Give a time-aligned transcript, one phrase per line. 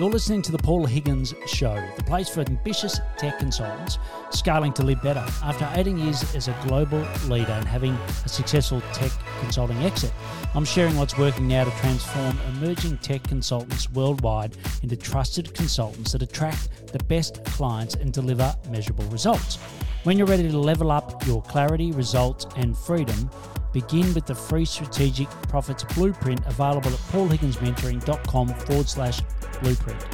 [0.00, 4.00] You're listening to the Paul Higgins Show, the place for ambitious tech consultants
[4.30, 5.24] scaling to live better.
[5.40, 6.98] After 18 years as a global
[7.28, 7.92] leader and having
[8.24, 10.12] a successful tech consulting exit,
[10.52, 16.22] I'm sharing what's working now to transform emerging tech consultants worldwide into trusted consultants that
[16.22, 19.58] attract the best clients and deliver measurable results.
[20.02, 23.30] When you're ready to level up your clarity, results, and freedom,
[23.72, 29.20] begin with the free strategic profits blueprint available at paulhigginsmentoring.com forward slash
[29.64, 30.04] blueprint.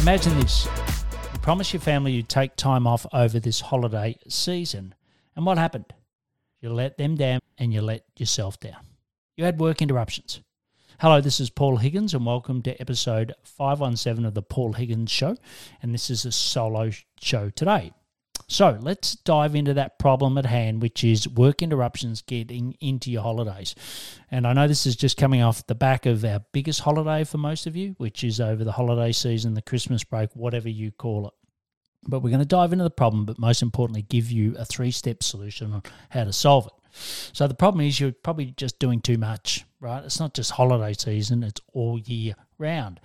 [0.00, 0.66] Imagine this
[1.32, 4.94] you promise your family you'd take time off over this holiday season,
[5.36, 5.92] and what happened?
[6.62, 8.78] You let them down and you let yourself down.
[9.36, 10.40] You had work interruptions.
[11.00, 15.36] Hello, this is Paul Higgins, and welcome to episode 517 of The Paul Higgins Show.
[15.82, 17.92] And this is a solo show today.
[18.52, 23.22] So let's dive into that problem at hand, which is work interruptions getting into your
[23.22, 23.74] holidays.
[24.30, 27.38] And I know this is just coming off the back of our biggest holiday for
[27.38, 31.28] most of you, which is over the holiday season, the Christmas break, whatever you call
[31.28, 31.34] it.
[32.06, 34.90] But we're going to dive into the problem, but most importantly, give you a three
[34.90, 36.98] step solution on how to solve it.
[37.32, 40.04] So the problem is you're probably just doing too much, right?
[40.04, 43.00] It's not just holiday season, it's all year round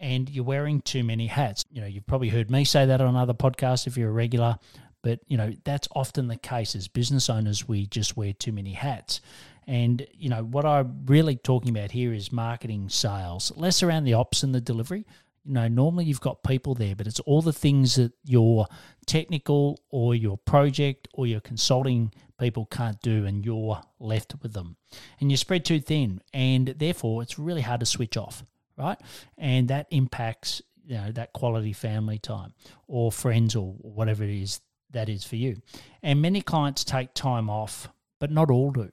[0.00, 1.64] and you're wearing too many hats.
[1.70, 4.58] You know, you've probably heard me say that on other podcasts if you're a regular,
[5.02, 8.72] but you know, that's often the case as business owners, we just wear too many
[8.72, 9.20] hats.
[9.66, 14.14] And you know, what I'm really talking about here is marketing sales, less around the
[14.14, 15.06] ops and the delivery.
[15.44, 18.66] You know, normally you've got people there, but it's all the things that your
[19.06, 24.76] technical or your project or your consulting people can't do, and you're left with them.
[25.20, 28.44] And you spread too thin, and therefore it's really hard to switch off
[28.80, 28.98] right?
[29.38, 32.52] And that impacts you know that quality family time
[32.88, 35.62] or friends or whatever it is that is for you.
[36.02, 38.90] And many clients take time off, but not all do.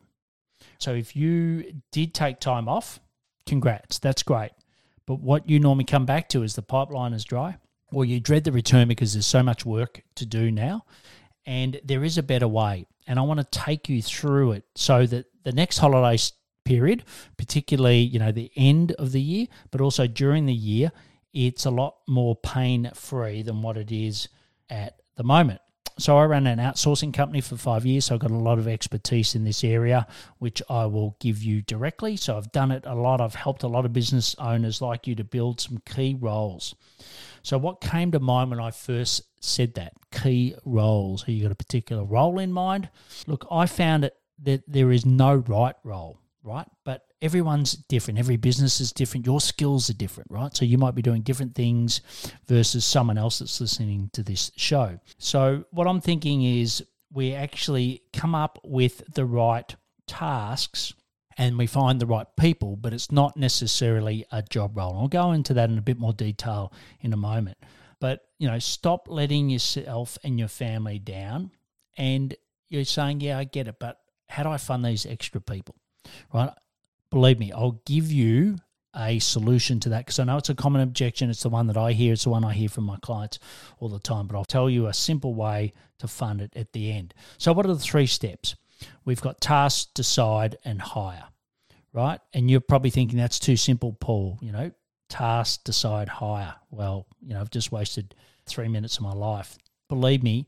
[0.79, 2.99] So if you did take time off,
[3.47, 4.51] congrats, that's great.
[5.07, 7.57] But what you normally come back to is the pipeline is dry,
[7.91, 10.85] or you dread the return because there's so much work to do now.
[11.45, 12.85] And there is a better way.
[13.07, 16.21] And I want to take you through it so that the next holiday
[16.67, 17.05] period,
[17.37, 20.91] particularly, you know, the end of the year, but also during the year,
[21.33, 24.27] it's a lot more pain free than what it is
[24.69, 25.61] at the moment.
[25.97, 28.67] So I ran an outsourcing company for five years, so I've got a lot of
[28.67, 30.05] expertise in this area,
[30.39, 32.17] which I will give you directly.
[32.17, 33.21] So I've done it a lot.
[33.21, 36.75] I've helped a lot of business owners like you to build some key roles.
[37.41, 41.23] So what came to mind when I first said that key roles?
[41.23, 42.89] Have you got a particular role in mind?
[43.25, 46.67] Look, I found it that there is no right role right?
[46.85, 48.19] But everyone's different.
[48.19, 49.25] Every business is different.
[49.25, 50.55] Your skills are different, right?
[50.55, 52.01] So you might be doing different things
[52.47, 54.99] versus someone else that's listening to this show.
[55.17, 59.75] So what I'm thinking is we actually come up with the right
[60.07, 60.93] tasks
[61.37, 64.91] and we find the right people, but it's not necessarily a job role.
[64.91, 67.57] And I'll go into that in a bit more detail in a moment.
[67.99, 71.51] But, you know, stop letting yourself and your family down.
[71.97, 72.35] And
[72.69, 75.75] you're saying, yeah, I get it, but how do I fund these extra people?
[76.33, 76.51] Right?
[77.09, 78.57] Believe me, I'll give you
[78.95, 81.29] a solution to that because I know it's a common objection.
[81.29, 82.13] It's the one that I hear.
[82.13, 83.39] It's the one I hear from my clients
[83.79, 84.27] all the time.
[84.27, 87.13] But I'll tell you a simple way to fund it at the end.
[87.37, 88.55] So, what are the three steps?
[89.05, 91.25] We've got task, decide, and hire,
[91.93, 92.19] right?
[92.33, 94.37] And you're probably thinking that's too simple, Paul.
[94.41, 94.71] You know,
[95.09, 96.55] task, decide, hire.
[96.69, 98.15] Well, you know, I've just wasted
[98.45, 99.57] three minutes of my life.
[99.89, 100.47] Believe me,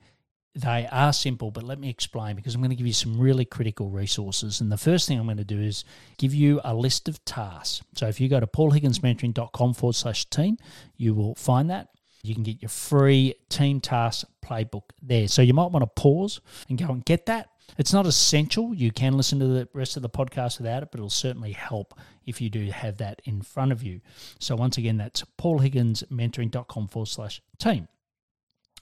[0.56, 3.46] they are simple, but let me explain because I'm going to give you some really
[3.46, 4.62] critical resources.
[4.62, 5.86] And the first thing I'm going to do is
[6.18, 7.84] give you a list of tasks.
[7.96, 10.58] So if you go to paulhigginsmentoring.com forward slash team,
[10.98, 11.90] you will find that.
[12.24, 15.28] You can get your free team task playbook there.
[15.28, 17.50] So you might want to pause and go and get that.
[17.78, 18.74] It's not essential.
[18.74, 21.94] You can listen to the rest of the podcast without it, but it'll certainly help
[22.26, 24.02] if you do have that in front of you.
[24.40, 27.88] So once again, that's paulhigginsmentoring.com forward slash team.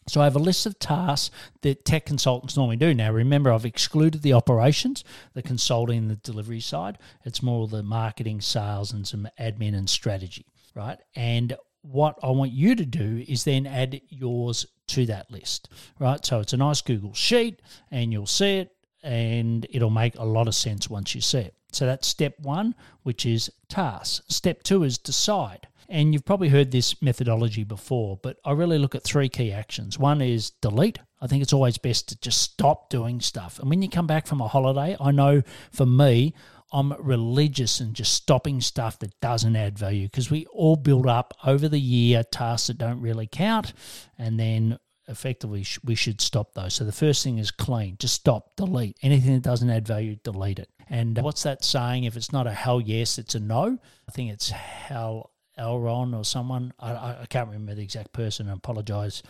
[0.08, 2.94] So I have a list of tasks that tech consultants normally do.
[2.94, 5.04] Now, remember, I've excluded the operations,
[5.34, 6.98] the consulting, the delivery side.
[7.26, 10.98] It's more the marketing, sales, and some admin and strategy, right?
[11.16, 15.70] And what I want you to do is then add yours to that list,
[16.00, 16.26] right?
[16.26, 17.62] So it's a nice Google sheet,
[17.92, 21.54] and you'll see it, and it'll make a lot of sense once you see it.
[21.72, 24.22] So that's step one, which is tasks.
[24.34, 25.68] Step two is decide.
[25.90, 29.98] And you've probably heard this methodology before, but I really look at three key actions.
[29.98, 31.00] One is delete.
[31.22, 33.60] I think it's always best to just stop doing stuff.
[33.60, 35.42] And when you come back from a holiday, I know
[35.72, 36.34] for me,
[36.72, 41.34] I'm religious in just stopping stuff that doesn't add value because we all build up
[41.46, 43.74] over the year tasks that don't really count.
[44.18, 46.74] And then effectively we should stop those.
[46.74, 47.96] So the first thing is clean.
[48.00, 48.98] Just stop, delete.
[49.02, 50.70] Anything that doesn't add value, delete it.
[50.90, 52.04] And what's that saying?
[52.04, 53.78] If it's not a hell yes, it's a no.
[54.08, 56.74] I think it's hell Elron or someone.
[56.80, 58.50] I, I can't remember the exact person.
[58.50, 59.24] I apologize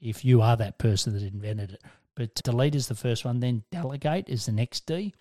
[0.00, 1.82] if you are that person that invented it.
[2.14, 5.14] But delete is the first one, then delegate is the next D.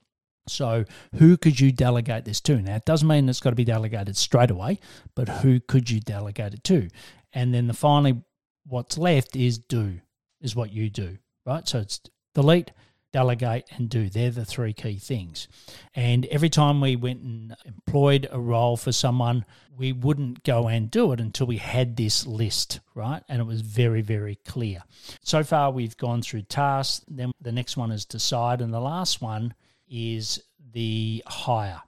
[0.48, 2.62] So, who could you delegate this to?
[2.62, 4.80] Now, it doesn't mean it's got to be delegated straight away,
[5.14, 6.88] but who could you delegate it to?
[7.34, 8.22] And then the finally,
[8.66, 10.00] what's left is do,
[10.42, 11.68] is what you do, right?
[11.68, 12.00] So, it's
[12.34, 12.72] delete,
[13.12, 14.10] delegate, and do.
[14.10, 15.48] They're the three key things.
[15.96, 19.46] And every time we went and employed a role for someone,
[19.78, 23.24] we wouldn't go and do it until we had this list, right?
[23.30, 24.84] And it was very, very clear.
[25.24, 27.06] So far, we've gone through tasks.
[27.08, 28.62] Then the next one is decide.
[28.62, 29.54] And the last one
[29.88, 30.42] is
[30.74, 31.82] the hire.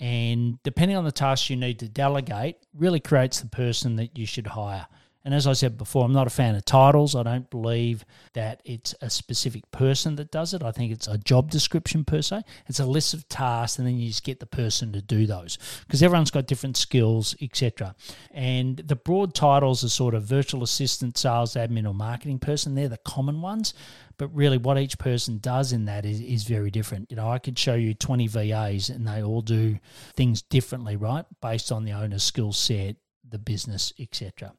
[0.00, 4.26] And depending on the task you need to delegate, really creates the person that you
[4.26, 4.86] should hire.
[5.24, 7.14] And as I said before, I'm not a fan of titles.
[7.14, 10.62] I don't believe that it's a specific person that does it.
[10.62, 12.42] I think it's a job description per se.
[12.66, 15.58] It's a list of tasks, and then you just get the person to do those
[15.86, 17.94] because everyone's got different skills, etc.
[18.32, 22.74] And the broad titles are sort of virtual assistant, sales admin, or marketing person.
[22.74, 23.74] They're the common ones.
[24.18, 27.10] But really, what each person does in that is, is very different.
[27.10, 29.78] You know, I could show you 20 VAs and they all do
[30.14, 31.24] things differently, right?
[31.40, 32.96] Based on the owner's skill set,
[33.32, 34.52] the business, etc.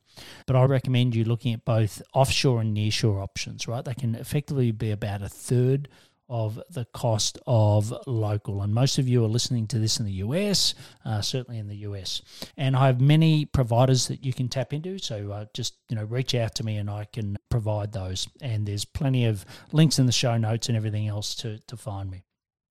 [0.46, 3.86] But I recommend you looking at both offshore and nearshore options, right?
[3.86, 5.88] They can effectively be about a third
[6.30, 8.62] of the cost of local.
[8.62, 10.74] And most of you are listening to this in the US,
[11.06, 12.22] uh, certainly in the US.
[12.58, 14.98] And I have many providers that you can tap into.
[15.00, 18.28] So uh, just you know reach out to me and I can provide those.
[18.42, 22.10] And there's plenty of links in the show notes and everything else to to find
[22.10, 22.24] me.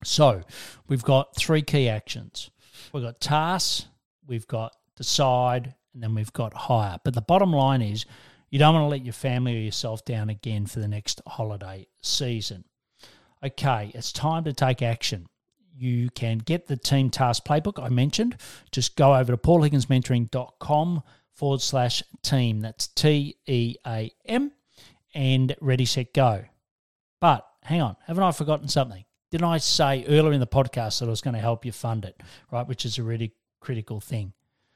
[0.03, 0.41] So
[0.87, 2.49] we've got three key actions.
[2.91, 3.87] We've got tasks,
[4.27, 6.99] we've got decide, and then we've got hire.
[7.03, 8.05] But the bottom line is
[8.49, 11.87] you don't want to let your family or yourself down again for the next holiday
[12.01, 12.65] season.
[13.43, 15.27] Okay, it's time to take action.
[15.75, 18.37] You can get the team task playbook I mentioned.
[18.71, 21.03] Just go over to paulhigginsmentoring.com
[21.33, 22.61] forward slash team.
[22.61, 24.51] That's T E A M
[25.15, 26.45] and ready, set, go.
[27.19, 29.03] But hang on, haven't I forgotten something?
[29.31, 32.05] Didn't I say earlier in the podcast that I was going to help you fund
[32.05, 32.67] it, right?
[32.67, 34.33] Which is a really critical thing.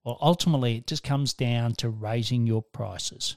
[0.08, 3.36] Well, ultimately, it just comes down to raising your prices.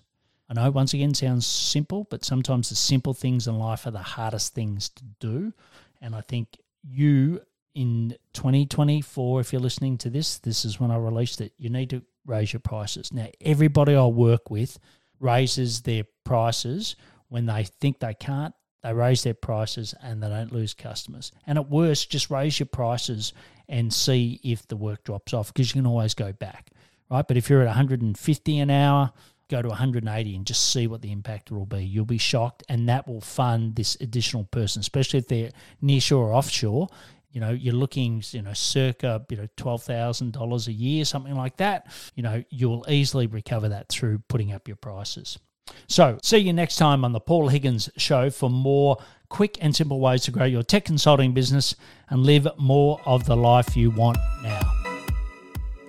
[0.49, 3.99] I know, once again, sounds simple, but sometimes the simple things in life are the
[3.99, 5.53] hardest things to do.
[6.01, 7.41] And I think you
[7.75, 11.55] in 2024, if you're listening to this, this is when I released it.
[11.59, 13.13] You need to raise your prices.
[13.13, 14.79] Now, everybody I work with
[15.19, 16.95] raises their prices
[17.31, 18.55] when they think they can't.
[18.85, 21.33] They raise their prices and they don't lose customers.
[21.49, 23.33] And at worst, just raise your prices
[23.71, 26.71] and see if the work drops off because you can always go back,
[27.11, 27.27] right?
[27.27, 29.13] But if you're at 150 an hour,
[29.49, 31.85] go to 180 and just see what the impact will be.
[31.85, 35.53] You'll be shocked, and that will fund this additional person, especially if they're
[35.83, 36.89] nearshore or offshore.
[37.31, 41.37] You know, you're looking, you know, circa, you know, twelve thousand dollars a year, something
[41.37, 41.87] like that.
[42.17, 45.39] You know, you'll easily recover that through putting up your prices.
[45.87, 48.97] So, see you next time on the Paul Higgins Show for more
[49.31, 51.75] quick and simple ways to grow your tech consulting business
[52.11, 54.61] and live more of the life you want now.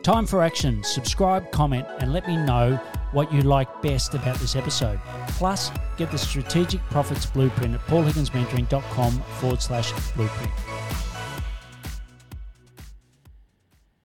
[0.03, 0.83] Time for action.
[0.83, 2.79] Subscribe, comment, and let me know
[3.11, 4.99] what you like best about this episode.
[5.27, 10.51] Plus, get the Strategic Profits Blueprint at paulhigginsmentoring.com forward slash blueprint.